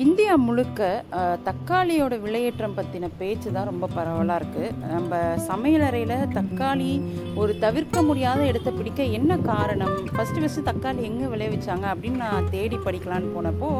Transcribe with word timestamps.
India 0.00 0.34
முழுக்க 0.44 0.80
தக்காளியோட 1.46 2.14
விலையேற்றம் 2.24 2.76
பற்றின 2.76 3.08
பேச்சு 3.18 3.48
தான் 3.56 3.68
ரொம்ப 3.70 3.86
பரவலாக 3.96 4.38
இருக்குது 4.40 4.88
நம்ம 4.92 5.18
சமையலறையில் 5.48 6.30
தக்காளி 6.36 6.88
ஒரு 7.40 7.52
தவிர்க்க 7.64 8.02
முடியாத 8.08 8.40
இடத்த 8.50 8.70
பிடிக்க 8.78 9.02
என்ன 9.18 9.36
காரணம்? 9.50 9.94
ஃபஸ்ட்டு 10.14 10.42
ஃபஸ்ட்டு 10.42 10.66
தக்காளி 10.70 11.02
எங்கே 11.10 11.26
விளைவிச்சாங்க 11.34 11.86
அப்படின்னு 11.92 12.22
நான் 12.24 12.48
தேடி 12.56 12.78
படிக்கலான்னு 12.86 13.34
போனப்போ 13.36 13.70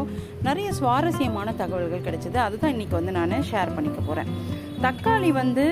நிறைய 0.49 0.69
சுவாரஸ்யமான 0.81 1.55
தகவல்கள் 1.63 2.07
கிடைச்சிது. 2.09 2.39
அதுதான் 2.47 2.75
இன்றைக்கி 2.75 2.97
வந்து 3.01 3.17
நான் 3.19 3.49
ஷேர் 3.53 3.77
பண்ணிக்க 3.79 4.01
போகிறேன் 4.01 4.31
தக்காளி 4.87 5.33
வந்து 5.43 5.67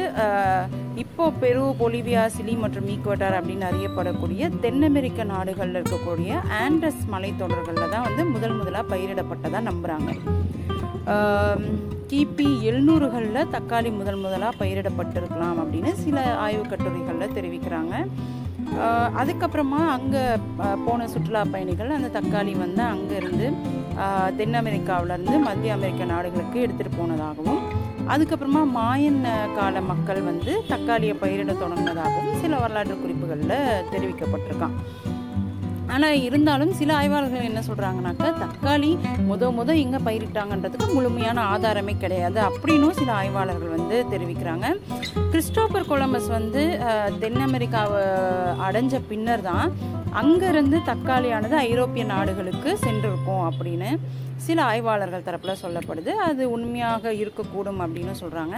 இப்போ 0.97 1.31
பெரு 1.31 1.63
பொலிவியா 1.79 2.27
சிலி 2.27 2.57
மற்றும் 2.57 2.87
ஈக்குவட்டார் 2.87 3.37
அப்படின்னு 3.41 3.65
அறியப்படக்கூடிய 3.65 4.51
தென் 4.61 4.83
அமெரிக்க 4.83 5.25
நாடுகளில் 5.25 5.75
இருக்கக்கூடிய 5.75 6.41
ஆண்டஸ் 6.65 7.03
மலைத்தொடர்களில் 7.11 7.93
தான் 7.95 8.07
வந்து 8.09 8.25
முதல் 8.25 8.57
முதலாக 8.57 8.85
பயிரிடப்பட்டதாக 8.95 9.69
நம்புகிறாங்க 9.71 10.11
கிபி 12.07 12.49
எழுநூறுகளில் 12.63 13.51
தக்காளி 13.51 13.91
முதல் 13.93 14.17
முதலாக 14.17 14.59
பயிரிடப்பட்டிருக்கலாம் 14.59 15.59
அப்படின்னு 15.65 15.93
சில 15.95 16.35
ஆய்வுக் 16.35 16.71
கட்டுரைகளில் 16.71 17.35
தெரிவிக்கிறாங்க. 17.35 17.95
அதுக்கப்புறமா 19.21 19.81
அங்கே 19.97 20.23
போன 20.87 21.09
சுற்றுலா 21.09 21.43
பயணிகள் 21.53 21.91
அந்த 21.91 22.21
தக்காளி 22.21 22.59
வந்து 22.59 22.83
அங்கேருந்து 22.83 23.47
தென் 24.37 24.55
அமெரிக்காவிலேருந்து 24.55 25.39
மத்திய 25.39 25.73
அமெரிக்க 25.73 26.05
நாடுகளுக்கு 26.05 26.59
எடுத்துகிட்டு 26.67 27.01
போனதாகவும் 27.01 27.63
அதுக்கப்புறமா 28.09 28.63
மாயன் 28.77 29.23
கால 29.57 29.81
மக்கள் 29.81 30.23
வந்து 30.23 30.53
தக்காளியை 30.69 31.17
பயிரிட 31.21 31.53
தொடங்கினதாகவும் 31.53 32.41
சில 32.41 32.59
வரலாற்று 32.59 32.97
குறிப்புகளில் 32.99 33.85
தெரிவிக்கப்பட்டிருக்கான். 33.93 34.77
ஆனால் 35.95 36.23
இருந்தாலும் 36.27 36.73
சில 36.81 36.91
ஆய்வாளர்கள் 36.99 37.49
என்ன 37.49 37.61
சொல்கிறாங்கனாக்கா 37.69 38.29
தக்காளி 38.43 38.91
முத 39.31 39.51
முத 39.59 39.71
எங்கே 39.85 40.01
பயிரிட்டாங்கன்றதுக்கு 40.09 40.89
முழுமையான 40.97 41.45
ஆதாரமே 41.55 41.95
கிடையாது 42.05 42.41
அப்படின்னும் 42.49 42.99
சில 43.01 43.11
ஆய்வாளர்கள் 43.21 43.75
வந்து 43.77 43.99
தெரிவிக்கிறாங்க. 44.13 44.67
கிறிஸ்டோபர் 45.33 45.91
கொலம்பஸ் 45.91 46.31
வந்து 46.39 46.63
தென் 47.25 47.43
அமெரிக்காவை 47.49 48.05
அடைஞ்ச 48.69 48.97
பின்னர் 49.11 49.47
தான் 49.51 49.67
அங்கேருந்து 50.23 50.77
தக்காளியானது 50.91 51.57
ஐரோப்பிய 51.69 52.05
நாடுகளுக்கு 52.15 52.71
சென்றிருக்கும் 52.87 53.45
அப்படின்னு 53.51 53.91
சில 54.47 54.59
ஆய்வாளர்கள் 54.71 55.25
தரப்பில் 55.27 55.61
சொல்லப்படுது. 55.63 56.13
அது 56.29 56.43
உண்மையாக 56.55 57.13
இருக்கக்கூடும் 57.23 57.81
அப்படின்னு 57.85 58.15
சொல்கிறாங்க 58.21 58.55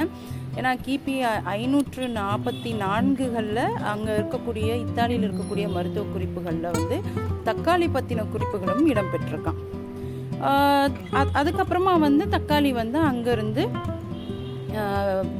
ஏன்னா 0.58 0.70
கிபி 0.86 1.14
ஐநூற்று 1.54 2.04
நாற்பத்தி 2.18 2.70
நான்குகளில் 2.84 3.64
அங்கே 3.92 4.12
இருக்கக்கூடிய 4.18 4.68
இத்தாலியில் 4.84 5.26
இருக்கக்கூடிய 5.28 5.66
மருத்துவ 5.76 6.04
குறிப்புகளில் 6.14 6.74
வந்து 6.76 6.96
தக்காளி 7.48 7.88
பற்றின 7.96 8.26
குறிப்புகளும் 8.34 8.90
இடம்பெற்றிருக்கான் 8.92 9.60
அதுக்கப்புறமா 11.40 11.94
வந்து 12.06 12.24
தக்காளி 12.36 12.70
வந்து 12.82 12.98
அங்கேருந்து 13.10 13.64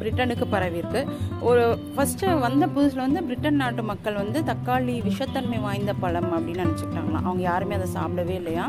பிரிட்டனுக்கு 0.00 0.46
பரவியிருக்கு. 0.54 1.02
ஒரு 1.48 1.62
ஃபஸ்ட்டு 1.94 2.32
வந்த 2.44 2.64
புதுசில் 2.74 3.04
வந்து 3.04 3.20
பிரிட்டன் 3.28 3.60
நாட்டு 3.60 3.82
மக்கள் 3.90 4.18
வந்து 4.20 4.38
தக்காளி 4.50 4.94
விஷத்தன்மை 5.08 5.58
வாய்ந்த 5.66 5.92
பழம் 6.02 6.30
அப்படின்னு 6.36 6.64
நினச்சிக்கிட்டாங்களாம். 6.64 7.26
அவங்க 7.26 7.42
யாருமே 7.50 7.76
அதை 7.78 7.88
சாப்பிடவே 7.96 8.34
இல்லையா? 8.40 8.66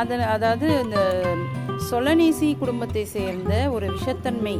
அது 0.00 0.16
அதாவது 0.36 0.68
இந்த 0.84 0.98
சொலனேசி 1.90 2.48
குடும்பத்தை 2.62 3.02
சேர்ந்த 3.16 3.54
ஒரு 3.76 3.88
விஷத்தன்மை 3.96 4.54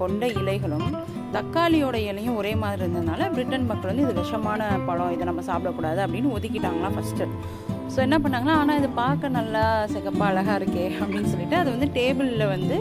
கொண்ட 0.00 0.26
இலைகளும் 0.40 0.88
தக்காளியோட 1.36 1.96
இலையும் 2.10 2.38
ஒரே 2.40 2.52
மாதிரி 2.62 2.80
இருந்ததுனால 2.82 3.28
பிரிட்டன் 3.34 3.68
மக்கள் 3.70 3.90
வந்து 3.90 4.06
இது 4.06 4.22
விஷமான 4.22 4.62
பழம் 4.86 5.12
இதை 5.16 5.26
நம்ம 5.30 5.44
சாப்பிடக்கூடாது 5.50 6.00
அப்படின்னு 6.06 6.34
ஒதுக்கிட்டாங்களாம் 6.36 6.96
ஃபஸ்ட்டு 6.96 7.28
ஸோ 7.94 7.98
என்ன 8.06 8.16
பண்ணாங்கன்னா 8.18 8.56
ஆனால் 8.60 8.78
இது 8.80 8.88
பார்க்க 9.02 9.28
நல்லா 9.36 9.62
சிகப்பா 9.92 10.24
அழகாக 10.30 10.58
இருக்கே 10.60 10.84
அப்படின்னு 11.00 11.30
சொல்லிட்டு 11.32 11.56
அது 11.56 11.68
வந்து 11.70 11.88
டேபிளில் 11.98 12.52
வந்து 12.54 12.76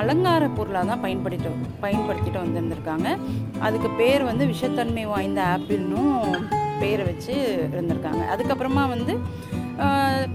அலங்கார 0.00 0.44
பொருளாக 0.58 0.86
தான் 0.90 1.02
பயன்படுத்திட்டு 1.04 1.80
பயன்படுத்திட்டு 1.84 2.38
வந்திருந்திருக்காங்க. 2.44 3.08
அதுக்கு 3.66 3.88
பேர் 4.00 4.22
வந்து 4.30 4.44
விஷத்தன்மை 4.46 5.04
வாய்ந்த 5.12 5.40
ஆப்பிள்னும் 5.54 6.18
பேரை 6.80 7.04
வச்சு 7.04 7.34
இருந்திருக்காங்க. 7.72 8.22
அதுக்கப்புறமா 8.34 8.84
வந்து 8.94 9.12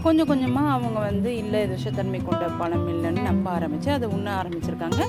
கொஞ்சம் 0.03 0.29
கொஞ்சமாக 0.31 0.73
அவங்க 0.75 0.99
வந்து 1.09 1.29
இல்லை 1.41 1.59
இது 1.65 1.77
விஷத்தன்மை 1.77 2.19
கொண்ட 2.27 2.45
பழம் 2.59 2.87
இல்லைன்னு 2.93 3.21
நம்ப 3.29 3.45
ஆரம்பித்து 3.57 3.89
அதை 3.95 4.07
உண்ண 4.15 4.27
ஆரம்பிச்சிருக்காங்க. 4.41 5.01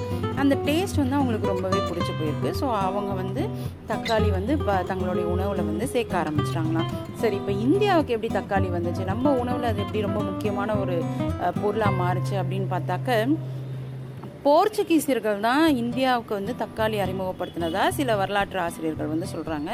அந்த 0.43 0.55
டேஸ்ட் 0.69 1.01
வந்து 1.03 1.17
அவங்களுக்கு 1.19 1.53
ரொம்பவே 1.53 1.81
பிடிச்சி 1.89 2.13
போயிருக்கு. 2.19 2.51
ஸோ 2.61 2.67
அவங்க 2.87 3.13
வந்து 3.23 3.43
தக்காளி 3.91 4.29
வந்து 4.39 4.53
இப்போ 4.59 4.77
தங்களுடைய 4.91 5.27
உணவில் 5.35 5.69
வந்து 5.71 5.87
சேர்க்க 5.95 6.23
ஆரம்பிச்சிட்டாங்களாம். 6.23 6.91
சரி 7.23 7.37
இப்போ 7.41 7.55
இந்தியாவுக்கு 7.67 8.15
எப்படி 8.17 8.31
தக்காளி 8.39 8.71
வந்துச்சு? 8.77 9.05
நம்ம 9.13 9.35
உணவில் 9.43 9.71
அது 9.73 9.83
எப்படி 9.87 10.07
ரொம்ப 10.09 10.23
முக்கியமான 10.31 10.77
ஒரு 10.85 10.97
பொருளாக 11.63 11.99
மாறுச்சு 12.03 12.37
அப்படின்னு 12.43 12.69
பார்த்தாக்க 12.75 13.27
போர்ச்சுகீசியர்கள் 14.45 15.41
தான் 15.41 15.77
இந்தியாவுக்கு 15.77 16.35
வந்து 16.35 16.55
தக்காளி 16.59 16.97
அறிமுகப்படுத்தினதா 16.99 17.89
சில 17.89 18.17
வரலாற்று 18.17 18.61
ஆசிரியர்கள் 18.61 19.07
வந்து 19.07 19.27
சொல்கிறாங்க 19.35 19.71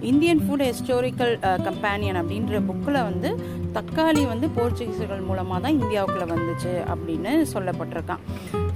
இந்தியன் 0.00 0.38
ஃபுட் 0.38 0.64
ஹிஸ்டோரிக்கல் 0.68 1.34
கம்பேனியன் 1.64 2.16
அப்படின்ற 2.16 2.60
புக்கில் 2.68 3.02
வந்து 3.02 3.30
தக்காளி 3.72 4.26
வந்து 4.26 4.48
போர்ச்சுகீசியர்கள் 4.48 5.26
மூலமாக 5.26 5.60
தான் 5.60 5.80
இந்தியாவுக்குள்ளே 5.80 6.28
வந்துச்சு 6.34 6.72
அப்படின்னு 6.94 7.32
சொல்லப்பட்டிருக்கான். 7.54 8.22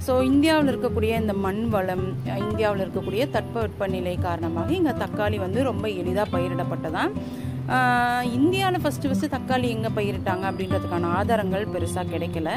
ஸோ 0.07 0.23
இந்தியாவில் 0.23 0.71
இருக்கக்கூடிய 0.71 1.13
இந்த 1.21 1.33
மண் 1.33 1.69
வளம் 1.69 2.05
இந்தியாவில் 2.25 2.83
இருக்கக்கூடிய 2.85 3.25
தட்பவெப்பநிலை 3.31 4.19
காரணமாக 4.21 4.73
இங்கே 4.73 4.91
தக்காளி 4.91 5.39
வந்து 5.39 5.63
ரொம்ப 5.63 5.87
எளிதாக 5.89 6.37
பயிரிடப்பட்டதான் 6.37 7.13
இந்தியாவில் 8.37 8.83
ஃபஸ்ட்டு 8.83 9.09
ஃபஸ்ட்டு 9.09 9.33
தக்காளி 9.35 9.67
எங்கே 9.75 9.89
பயிரிட்டாங்க 9.97 10.43
அப்படின்றதுக்கான 10.49 11.09
ஆதாரங்கள் 11.17 11.65
பெருசாக 11.73 12.05
கிடைக்கல. 12.13 12.49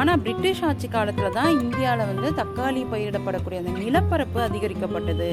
ஆனால் 0.00 0.20
பிரிட்டிஷ் 0.24 0.62
ஆட்சி 0.68 0.88
காலத்தில் 0.94 1.36
தான் 1.38 1.50
இந்தியாவில் 1.62 2.10
வந்து 2.10 2.28
தக்காளி 2.40 2.82
பயிரிடப்படக்கூடிய 2.92 3.60
அந்த 3.62 3.72
நிலப்பரப்பு 3.84 4.40
அதிகரிக்கப்பட்டது 4.48 5.30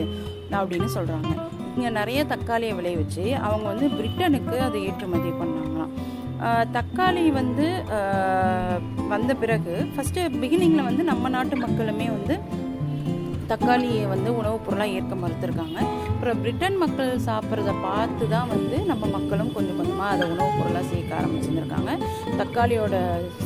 அப்படின்னு 0.60 0.90
சொல்கிறாங்க 0.96 1.32
இங்கே 1.76 1.92
நிறைய 2.00 2.20
தக்காளியை 2.34 2.74
விளைவிச்சு 2.80 3.26
அவங்க 3.48 3.66
வந்து 3.72 3.88
பிரிட்டனுக்கு 3.98 4.56
அதை 4.68 4.80
ஏற்றுமதி 4.90 5.32
பண்ணாங்களாம். 5.42 5.94
தக்காளி 6.78 7.26
வந்து 7.40 7.68
வந்த 9.14 9.32
பிறகு 9.42 9.74
ஃபஸ்ட்டு 9.96 10.30
பிகினிங்கில் 10.42 10.88
வந்து 10.90 11.04
நம்ம 11.12 11.30
நாட்டு 11.36 11.58
மக்களுமே 11.66 12.08
வந்து 12.18 12.36
தக்காளியை 13.52 14.04
வந்து 14.14 14.30
உணவுப் 14.40 14.66
பொருளாக 14.66 14.96
ஏற்க 14.98 15.16
மறுத்துருக்காங்க. 15.24 15.80
அப்புறம் 16.24 16.44
பிரிட்டன் 16.44 16.78
மக்கள் 16.82 17.10
சாப்பிட்றத 17.26 17.72
பார்த்து 17.86 18.26
தான் 18.34 18.52
வந்து 18.52 18.78
நம்ம 18.90 19.08
மக்களும் 19.16 19.50
கொஞ்சம் 19.56 19.78
கொஞ்சமாக 19.80 20.12
அதை 20.14 20.26
உணவுப் 20.30 20.56
பொருளாக 20.60 20.84
சேர்க்க 20.92 21.18
ஆரம்பிச்சிருந்துருக்காங்க. 21.18 21.92
தக்காளியோட 22.40 22.94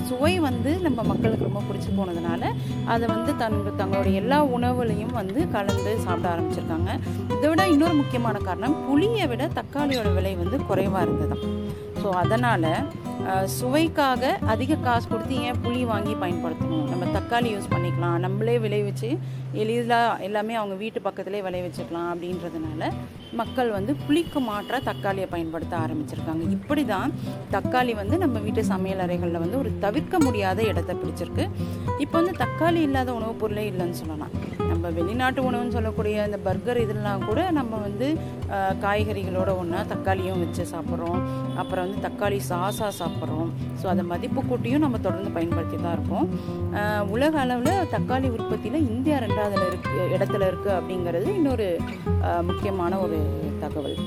சுவை 0.10 0.34
வந்து 0.40 0.72
நம்ம 0.86 1.04
மக்களுக்கு 1.04 1.48
ரொம்ப 1.48 1.62
பிடிச்சி 1.70 1.90
போனதுனால 2.00 2.52
அதை 2.86 3.08
வந்து 3.14 3.32
தன் 3.38 3.58
தங்களுடைய 3.82 4.22
எல்லா 4.22 4.40
உணவுலையும் 4.58 5.16
வந்து 5.22 5.40
கலந்து 5.56 5.92
சாப்பிட 6.06 6.30
ஆரம்பிச்சிருக்காங்க. 6.34 6.92
இதை 7.38 7.50
விட 7.50 7.66
இன்னொரு 7.68 7.94
முக்கியமான 7.94 8.38
காரணம் 8.50 8.78
புளியை 8.88 9.28
விட 9.34 9.50
தக்காளியோட 9.60 10.12
விலை 10.14 10.36
வந்து 10.36 10.60
குறைவாக 10.66 11.06
இருந்ததாம். 11.08 11.44
ஸோ 12.04 12.10
அதனால் 12.24 12.72
சுவைக்காக 13.58 14.38
அதிக 14.54 14.76
காசு 14.76 15.08
கொடுத்து 15.08 15.36
ஏன் 15.48 15.60
புளி 15.64 15.86
வாங்கி 15.86 16.14
பயன்படுத்தணும்? 16.24 16.88
நம்ம 16.92 17.06
தக்காளி 17.18 17.50
யூஸ் 17.56 17.72
பண்ணிக்கலாம். 17.74 18.18
நம்மளே 18.26 18.58
விளைவிச்சு 18.58 19.18
எளிதாக 19.54 20.24
எல்லாமே 20.28 20.54
அவங்க 20.56 20.76
வீட்டு 20.76 21.02
பக்கத்திலே 21.02 21.42
விளைவிச்சுக்கலாம் 21.42 22.10
அப்படின்றதுனால 22.14 22.92
மக்கள் 23.40 23.70
வந்து 23.70 23.96
புளிக்கு 24.06 24.40
மாற்றாக 24.40 24.82
தக்காளியை 24.90 25.28
பயன்படுத்த 25.30 25.78
ஆரம்பிச்சிருக்காங்க. 25.78 26.44
இப்படி 26.50 26.86
தான் 26.86 27.12
தக்காளி 27.52 27.96
வந்து 27.96 28.18
நம்ம 28.18 28.40
வீட்டு 28.40 28.64
சமையல் 28.64 29.04
அறைகளில் 29.06 29.44
வந்து 29.44 29.58
ஒரு 29.58 29.72
தவிர்க்க 29.80 30.18
முடியாத 30.20 30.64
இடத்த 30.64 30.94
பிடிச்சிருக்கு. 30.94 31.46
இப்போ 32.00 32.22
வந்து 32.22 32.36
தக்காளி 32.44 32.82
இல்லாத 32.90 33.14
உணவுப் 33.14 33.40
பொருளே 33.40 33.70
இல்லைன்னு 33.70 34.00
சொல்லலாம். 34.04 34.36
நம்ம 34.70 34.90
வெளிநாட்டு 34.90 35.52
உணவுன்னு 35.52 35.76
சொல்லக்கூடிய 35.76 36.26
இந்த 36.26 36.38
பர்கர் 36.38 36.78
இதெல்லாம் 36.78 37.26
கூட 37.26 37.52
நம்ம 37.52 37.78
வந்து 37.78 38.08
காய்கறிகளோட 38.84 39.58
ஒன்றா 39.58 39.80
தக்காளியும் 39.94 40.42
வச்சு 40.44 40.64
சாப்பிட்றோம். 40.74 41.22
அப்புறம் 41.56 41.86
வந்து 41.86 42.02
தக்காளி 42.08 42.40
சாஸாக 42.50 42.92
சாப்பிட்றோம். 43.00 43.07
சாப்பிட்றோம். 43.08 43.50
ஸோ 43.82 43.86
அதை 43.94 44.06
மதிப்பு 44.14 44.42
கூட்டியும் 44.50 44.86
நம்ம 44.86 45.02
தொடர்ந்து 45.08 45.36
பயன்படுத்தி 45.36 45.78
தான் 45.84 45.98
இருக்கோம் 45.98 46.28
உலக 47.16 47.34
அளவில் 47.46 47.90
தக்காளி 47.96 48.30
உற்பத்தியில் 48.38 48.88
இந்தியா 48.94 49.18
ரெண்டாவதுல 49.26 49.68
இருக்கு 49.72 49.94
இடத்துல 50.16 50.48
இருக்குது 50.52 50.78
அப்படிங்கிறது 50.80 51.30
இன்னொரு 51.40 51.68
முக்கியமான 52.50 53.00
ஒரு 53.06 53.20
தகவல். 53.64 54.00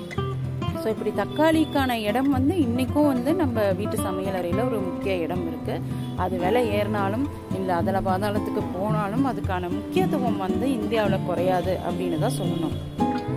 ஸோ 0.83 0.87
இப்படி 0.93 1.11
தக்காளிக்கான 1.21 1.97
இடம் 2.11 2.29
வந்து 2.37 2.55
இன்றைக்கும் 2.67 3.09
வந்து 3.11 3.31
நம்ம 3.41 3.65
வீட்டு 3.81 3.97
சமையல் 4.05 4.39
அறையில் 4.39 4.63
ஒரு 4.69 4.79
முக்கிய 4.87 5.15
இடம் 5.25 5.43
இருக்குது 5.51 5.83
அது 6.25 6.35
விலை 6.45 6.63
ஏறினாலும் 6.77 7.27
இல்லை 7.59 7.73
அதில் 7.81 8.07
பாதாளத்துக்கு 8.07 8.63
போனாலும் 8.77 9.27
அதுக்கான 9.31 9.71
முக்கியத்துவம் 9.79 10.41
வந்து 10.47 10.69
இந்தியாவில் 10.79 11.27
குறையாது 11.29 11.75
அப்படின்னு 11.89 12.23
தான் 12.25 12.39
சொல்லணும். 12.39 12.77